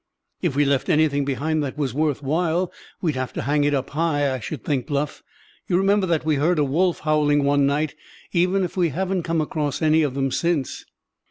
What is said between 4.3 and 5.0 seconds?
I should think,